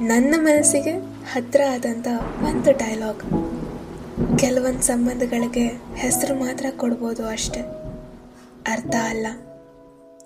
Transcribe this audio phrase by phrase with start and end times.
[0.00, 0.90] ನನ್ನ ಮನಸ್ಸಿಗೆ
[1.32, 2.08] ಹತ್ತಿರ ಆದಂಥ
[2.44, 3.20] ಒಂದು ಡೈಲಾಗ್
[4.38, 5.66] ಕೆಲವೊಂದು ಸಂಬಂಧಗಳಿಗೆ
[5.96, 7.60] ಹೆಸರು ಮಾತ್ರ ಕೊಡ್ಬೋದು ಅಷ್ಟೆ.
[8.72, 9.26] ಅರ್ಥ ಅಲ್ಲ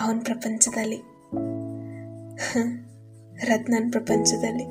[0.00, 0.96] ಅವನ ಪ್ರಪಂಚದಲ್ಲಿ.
[3.44, 4.64] ರತ್ನನ್ ಪ್ರಪಂಚದಲ್ಲಿ.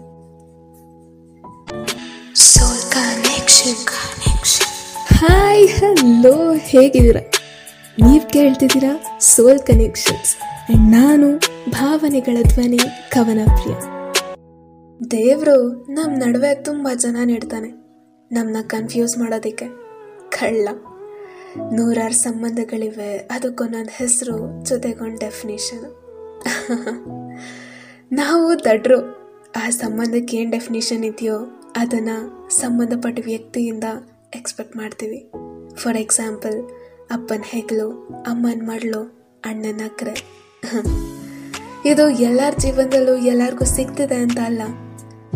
[2.35, 3.85] ಸೋಲ್ ಕನೆಕ್ಷನ್
[5.17, 7.21] ಹಾಯ್ ಹಲೋ ಹೇಗಿದ್ದೀರಾ?
[8.05, 10.35] ನೀವು ಕೇಳ್ತಿದ್ದೀರಾ ಸೋಲ್ ಕನೆಕ್ಷನ್ಸ್
[10.91, 11.37] ನಾನು
[11.71, 12.79] ಭಾವನೆಗಳ ಧ್ವನಿ
[13.09, 13.96] ಕವನ ಪ್ರಿಯ
[14.99, 15.55] ದೇವರು
[15.93, 17.67] ನಮ್ಮ ನಡುವೆ ತುಂಬ ಜನ ನೀಡ್ತಾನೆ.
[18.31, 19.67] ನಮ್ಮನ್ನ ಕನ್ಫ್ಯೂಸ್ ಮಾಡೋದಕ್ಕೆ
[20.29, 20.67] ಕಳ್ಳ.
[21.73, 25.85] ನೂರಾರು ಸಂಬಂಧಗಳಿವೆ, ಅದಕ್ಕೊಂದೊಂದು ಹೆಸರು ಜೊತೆಗೊಂದು ಡೆಫಿನೇಷನ್
[28.11, 28.99] ನಾವು ದಡ್ರು.
[29.55, 31.37] ಆ ಸಂಬಂಧಕ್ಕೆ ಏನು ಡೆಫಿನೇಷನ್ ಇದೆಯೋ
[31.75, 32.17] ಅದನ್ನು
[32.49, 33.83] ಸಂಬಂಧಪಟ್ಟ ವ್ಯಕ್ತಿಯಿಂದ
[34.35, 35.19] ಎಕ್ಸ್ಪೆಕ್ಟ್ ಮಾಡ್ತೀವಿ.
[35.75, 36.57] ಫಾರ್ ಎಕ್ಸಾಂಪಲ್
[37.11, 37.87] ಅಪ್ಪನ ಹೆಗ್ಲು,
[38.27, 39.03] ಅಮ್ಮನ ಮಡ್ಲು,
[39.45, 40.15] ಅಣ್ಣನ ಅಕ್ರೆ.
[41.85, 44.61] ಇದು ಎಲ್ಲರ ಜೀವನದಲ್ಲೂ ಎಲ್ಲರಿಗೂ ಸಿಗ್ತಿದೆ ಅಂತ ಅಲ್ಲ.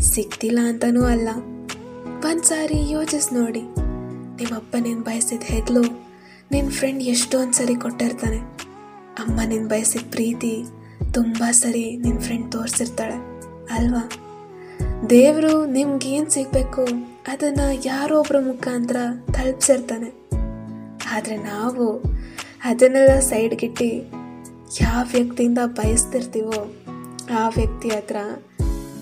[0.01, 1.29] ಸಿಗ್ತಿಲ್ಲ ಅಂತನೂ ಅಲ್ಲ.
[2.25, 3.61] ಒಂದ್ಸಾರಿ ಯೋಚಿಸ್ ನೋಡಿ.
[3.61, 5.81] ನಿಮ್ಮ ಅಪ್ಪ ನೀನು ಬಯಸಿದ ಹೆಗ್ಲು?
[6.51, 8.37] ನಿನ್ನ ಫ್ರೆಂಡ್ ಎಷ್ಟೊಂದು ಸರಿ ಕೊಟ್ಟಿರ್ತಾನೆ.
[9.19, 10.63] ಅಮ್ಮ ನಿನ್ನ ಬಯಸಿದ ಪ್ರೀತಿ
[11.13, 13.13] ತುಂಬ ಸರಿ ನಿನ್ನ ಫ್ರೆಂಡ್ ತೋರಿಸಿರ್ತಾಳೆ.
[13.71, 14.11] ಅಲ್ವಾ?
[15.09, 16.83] ದೇವರು ನಿಮ್ಗೇನು ಸಿಗಬೇಕು?
[17.27, 18.95] ಅದನ್ನು ಯಾರೋ ಒಬ್ಬರ ಮುಖಾಂತರ
[19.33, 20.29] ತಲುಪಿಸಿರ್ತಾನೆ.
[21.11, 22.03] ಆದರೆ ನಾವು
[22.63, 23.85] ಅದನ್ನೆಲ್ಲ ಸೈಡ್ಗಿಟ್ಟು
[24.83, 26.73] ಯಾವ ವ್ಯಕ್ತಿಯಿಂದ ಬಯಸ್ತಿರ್ತೀವೋ
[27.37, 28.15] ಆ ವ್ಯಕ್ತಿ ಹತ್ರ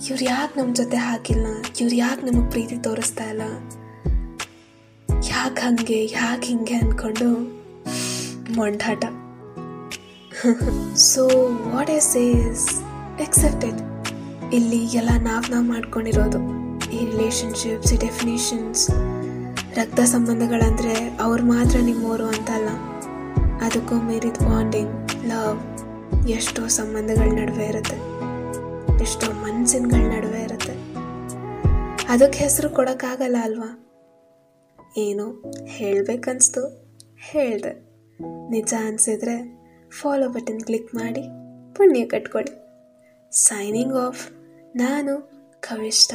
[0.08, 1.48] ಇವ್ರು ಯಾಕೆ ನಮ್ಮ ಜೊತೆ ಹಾಕಿಲ್ಲ
[1.80, 3.42] ಇವ್ರು ಯಾಕೆ ನಮಗೆ ಪ್ರೀತಿ ತೋರಿಸ್ತಾ ಇಲ್ಲ?
[5.28, 6.06] ಯಾಕೆ ಹಂಗೆ?
[6.06, 7.30] ಯಾಕೆ ಹಿಂಗೆ ಅಂದ್ಕೊಂಡು
[8.54, 9.06] ಮೊಂಡಾಟ.
[10.96, 11.28] So
[11.76, 12.82] what is is
[13.22, 13.82] accepted
[14.54, 16.40] ಇಲ್ಲಿ ಎಲ್ಲ ನಾವು ನಾವು ಮಾಡ್ಕೊಂಡಿರೋದು.
[16.92, 18.90] ಈ ರಿಲೇಷನ್ಶಿಪ್ಸ್ ಈ ಡೆಫಿನೇಷನ್ಸ್
[19.76, 22.70] ರಕ್ತ ಸಂಬಂಧಗಳಂದರೆ ಅವ್ರು ಮಾತ್ರ ನಿಮ್ಮವರು ಅಂತಲ್ಲ.
[23.62, 24.96] ಅದಕ್ಕೂ ಮೀರಿದ ಬಾಂಡಿಂಗ್
[25.28, 25.60] ಲವ್
[26.30, 28.29] ಎಷ್ಟೋ ಸಂಬಂಧಗಳ ನಡುವೆ ಇರುತ್ತೆ.
[29.02, 30.74] ಎಷ್ಟೋ ಮನ್ಸಿನ್ಗಳ ನಡುವೆ ಇರುತ್ತೆ.
[32.10, 33.86] ಅದಕ್ಕೆ ಹೆಸರು ಕೊಡೋಕ್ಕಾಗಲ್ಲ ಅಲ್ವಾ?
[34.98, 37.90] ಏನು ಹೇಳಬೇಕನ್ನಿಸ್ತು ಹೇಳ್ದೆ.
[38.50, 39.60] ನಿಜ ಅನಿಸಿದ್ರೆ
[40.02, 41.22] ಫಾಲೋ ಬಟನ್ ಕ್ಲಿಕ್ ಮಾಡಿ
[41.76, 42.52] ಪುಣ್ಯ ಕಟ್ಕೊಳ್ಳಿ
[43.32, 44.32] ಸೈನಿಂಗ್ ಆಫ್
[44.78, 45.32] ನಾನು
[45.62, 46.14] ಕವಿಷ್ಟ